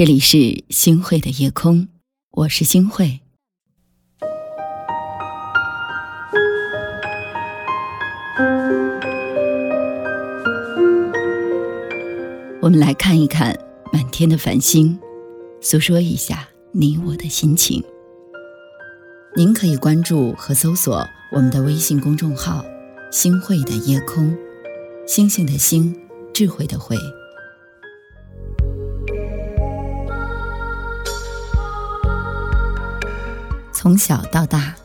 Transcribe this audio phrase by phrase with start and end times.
[0.00, 1.88] 这里是星慧的夜空，
[2.30, 3.20] 我是星慧。
[12.62, 13.54] 我们来看一看
[13.92, 14.98] 满天的繁星，
[15.60, 17.84] 诉说一下你我的心情。
[19.36, 22.64] 您可以关注和搜索我们的微信公众号
[23.12, 24.34] “星慧的夜空”，
[25.06, 25.94] 星星的星，
[26.32, 26.96] 智慧的慧。
[33.82, 34.76] 从小到大，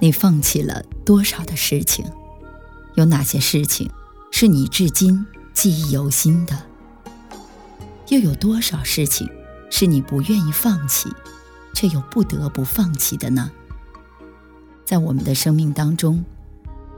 [0.00, 2.04] 你放弃了多少的事情？
[2.96, 3.88] 有哪些事情
[4.32, 6.60] 是你至今记忆犹新的？
[8.08, 9.30] 又有多少事情
[9.70, 11.08] 是你不愿意放弃，
[11.72, 13.48] 却又不得不放弃的呢？
[14.84, 16.24] 在我们的生命当中，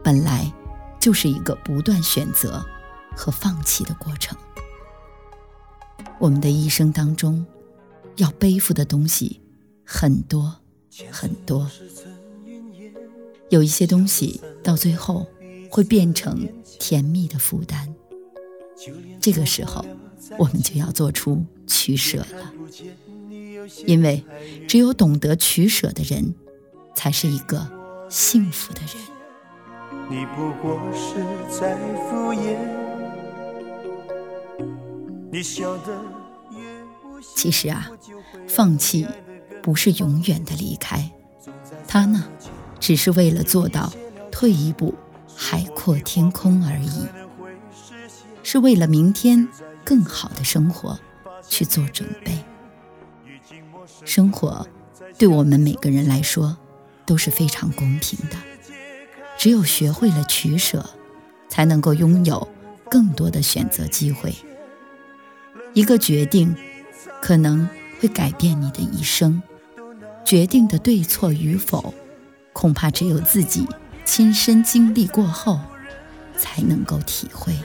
[0.02, 0.50] 本来
[0.98, 2.64] 就是一个不断选择
[3.14, 4.34] 和放弃的过程。
[6.18, 7.44] 我们的一生当中，
[8.16, 9.42] 要背负的东西
[9.84, 10.57] 很多。
[11.10, 11.70] 很多，
[13.48, 15.26] 有一些东西到最后
[15.70, 17.94] 会变成甜蜜的负担，
[19.20, 19.84] 这个时候
[20.38, 22.52] 我们就要做出取舍了，
[23.86, 24.24] 因为
[24.66, 26.34] 只有懂得取舍的人，
[26.94, 27.70] 才是一个
[28.08, 28.90] 幸福的人。
[30.10, 31.14] 你不过是
[31.60, 31.76] 在
[32.08, 32.56] 敷衍，
[35.30, 35.98] 你笑得
[37.34, 37.90] 其实啊，
[38.46, 39.06] 放弃。
[39.62, 41.10] 不是永远的离开，
[41.86, 42.24] 他呢，
[42.80, 43.92] 只是为了做到
[44.30, 44.94] 退一步
[45.36, 47.06] 海阔天空而已，
[48.42, 49.48] 是为了明天
[49.84, 50.98] 更好的生活
[51.48, 52.38] 去做准备。
[54.04, 54.66] 生活
[55.18, 56.56] 对我们每个人来说
[57.04, 58.36] 都是非常公平的，
[59.36, 60.88] 只有学会了取舍，
[61.48, 62.48] 才能够拥有
[62.90, 64.34] 更多的选择机会。
[65.74, 66.54] 一个决定
[67.20, 67.68] 可能。
[67.98, 69.42] 会改变你的一生，
[70.24, 71.94] 决定的对错与否，
[72.52, 73.66] 恐怕只有自己
[74.04, 75.60] 亲身经历过后，
[76.36, 77.56] 才能够体会。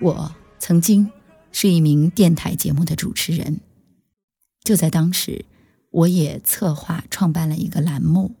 [0.00, 1.10] 我曾经
[1.50, 3.60] 是一名电台节目的主持人，
[4.62, 5.44] 就在当时，
[5.90, 8.34] 我也策划创办了一个栏目，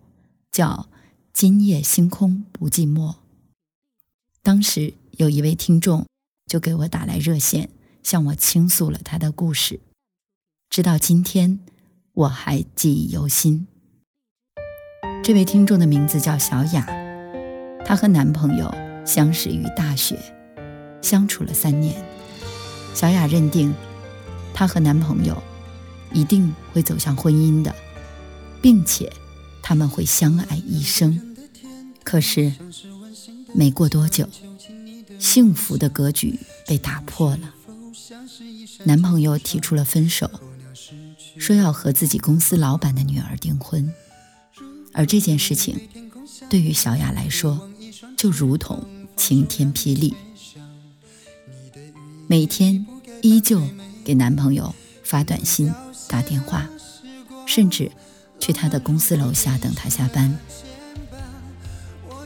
[0.50, 0.88] 叫
[1.32, 3.10] 《今夜星空不寂寞》。
[4.42, 6.06] 当时有一位听众
[6.46, 7.68] 就给我打来热线。
[8.02, 9.80] 向我倾诉了她的故事，
[10.70, 11.60] 直到今天
[12.12, 13.66] 我还记忆犹新。
[15.22, 16.86] 这位听众的名字叫小雅，
[17.84, 18.74] 她和男朋友
[19.06, 20.18] 相识于大学，
[21.00, 22.04] 相处了三年。
[22.94, 23.72] 小雅认定
[24.52, 25.40] 她和男朋友
[26.12, 27.74] 一定会走向婚姻的，
[28.60, 29.10] 并且
[29.62, 31.36] 他们会相爱一生。
[32.02, 32.52] 可是
[33.54, 34.28] 没过多久，
[35.18, 37.54] 幸福的格局被打破了。
[38.84, 40.30] 男朋友提出了分手，
[41.38, 43.92] 说要和自己公司老板的女儿订婚，
[44.92, 45.88] 而这件事情
[46.50, 47.70] 对于小雅来说，
[48.16, 48.84] 就如同
[49.16, 50.14] 晴天霹雳。
[52.26, 52.86] 每天
[53.20, 53.62] 依旧
[54.04, 55.72] 给男朋友发短信、
[56.08, 56.68] 打电话，
[57.46, 57.92] 甚至
[58.40, 60.38] 去他的公司楼下等他下班。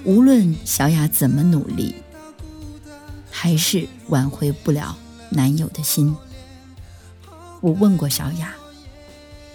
[0.04, 1.96] 无论小雅怎么努力，
[3.30, 4.96] 还是挽回不了
[5.30, 6.16] 男友的心。
[7.60, 8.54] 我问过小雅，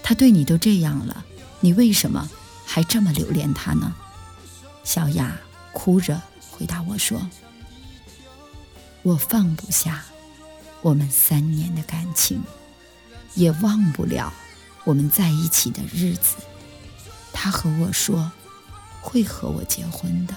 [0.03, 1.23] 他对你都这样了，
[1.59, 2.29] 你为什么
[2.65, 3.93] 还这么留恋他呢？
[4.83, 5.39] 小雅
[5.71, 7.29] 哭着回答我说
[9.03, 10.03] ：“我放不下
[10.81, 12.41] 我们三年的感情，
[13.35, 14.33] 也忘不了
[14.83, 16.37] 我们在一起的日子。
[17.31, 18.31] 他和我说
[18.99, 20.33] 会和我结婚的。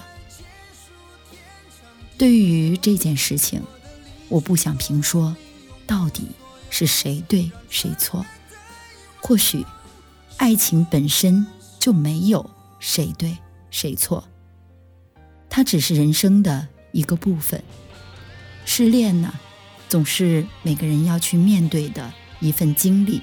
[2.16, 3.62] 对于这件事情，
[4.28, 5.34] 我不想评说，
[5.86, 6.28] 到底。”
[6.76, 8.26] 是谁对谁错？
[9.22, 9.64] 或许，
[10.38, 11.46] 爱情本身
[11.78, 13.38] 就没有谁对
[13.70, 14.26] 谁错，
[15.48, 17.62] 它只是人生的一个部分。
[18.64, 19.32] 失恋呢，
[19.88, 23.22] 总是每个人要去面对的一份经历。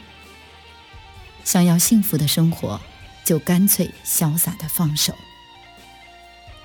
[1.43, 2.79] 想要幸福的生活，
[3.25, 5.13] 就干脆潇洒的放手。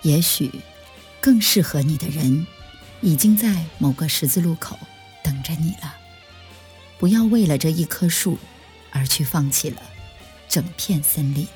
[0.03, 0.61] 也许，
[1.21, 2.47] 更适合你的人，
[3.01, 4.79] 已经在某个十字路口
[5.25, 5.96] 等着你了。
[6.99, 8.39] 不要为了这一棵树
[8.91, 9.83] 而去放弃了
[10.49, 11.47] 整片森林。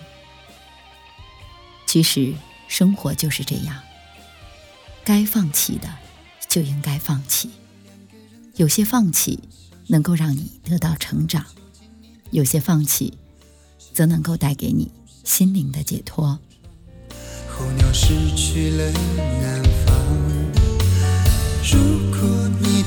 [1.86, 2.34] 其实
[2.68, 3.80] 生活就是这样，
[5.04, 5.88] 该放弃的
[6.48, 7.50] 就应该放弃。
[8.56, 9.40] 有些放弃
[9.86, 11.44] 能够让你得到成长，
[12.30, 13.18] 有些放弃
[13.92, 14.90] 则能够带给你
[15.24, 16.38] 心灵的解脱。
[17.48, 18.90] 候鸟失去了
[19.40, 19.96] 南方，
[21.64, 22.39] 如果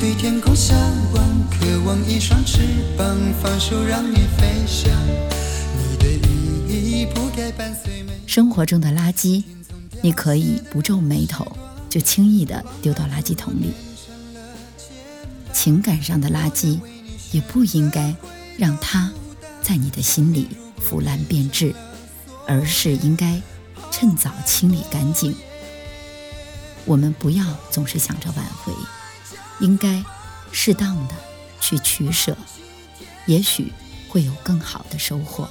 [0.03, 0.77] 对天空向
[1.13, 2.59] 往，渴望一双翅
[2.97, 4.91] 膀，放手让你飞翔。
[5.07, 9.41] 你的羽翼不该伴随生活中的垃圾，
[10.01, 11.49] 你可以不皱眉头
[11.89, 13.69] 就轻易的丢到垃圾桶里；
[15.53, 16.81] 情感上的垃圾，
[17.31, 18.13] 也不应该
[18.57, 19.09] 让它
[19.61, 20.49] 在你的心里
[20.81, 21.73] 腐烂变质，
[22.45, 23.41] 而是应该
[23.89, 25.33] 趁早清理干净。
[26.83, 28.73] 我们不要总是想着挽回，
[29.63, 30.03] 应该
[30.51, 31.15] 适当的
[31.59, 32.37] 去取舍，
[33.25, 33.71] 也许
[34.09, 35.49] 会有更好的收获。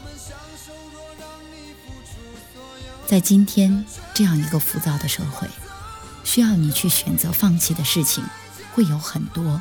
[3.07, 5.49] 在今天这样一个浮躁的社会，
[6.25, 8.23] 需要你去选择放弃的事情
[8.75, 9.61] 会有很多。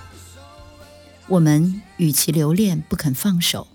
[1.28, 3.68] 我们与其留恋不肯放手，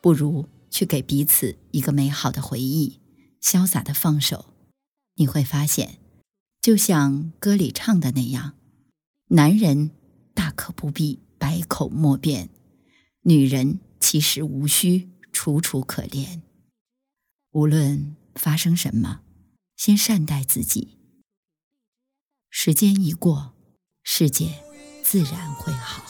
[0.00, 3.00] 不如去给彼此一个美好的回忆，
[3.42, 4.46] 潇洒的放手。
[5.16, 5.98] 你会发现。
[6.62, 8.52] 就像歌里唱的那样，
[9.28, 9.92] 男人
[10.34, 12.50] 大可不必百口莫辩，
[13.22, 16.40] 女人其实无需楚楚可怜。
[17.52, 19.20] 无论发生什么，
[19.76, 20.98] 先善待自己。
[22.48, 23.54] 时间一过，
[24.02, 24.62] 世界
[25.02, 26.04] 自然会好。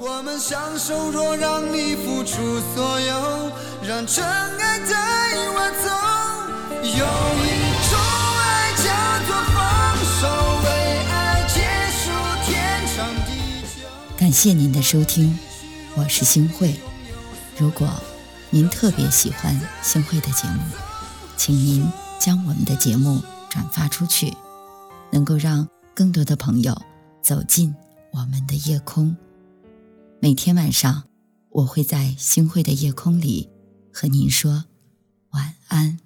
[0.00, 5.88] 我们相守，若让你付出所有，让真爱带我走。
[6.84, 7.04] 有
[7.44, 7.57] 一
[14.28, 15.38] 感谢您的收听，
[15.96, 16.78] 我是星慧。
[17.56, 17.90] 如果
[18.50, 20.60] 您特别喜欢星慧的节目，
[21.38, 21.90] 请您
[22.20, 24.36] 将我们的节目转发出去，
[25.10, 26.78] 能够让更多的朋友
[27.22, 27.74] 走进
[28.12, 29.16] 我们的夜空。
[30.20, 31.04] 每天晚上，
[31.48, 33.48] 我会在星慧的夜空里
[33.90, 34.66] 和您说
[35.30, 36.00] 晚安。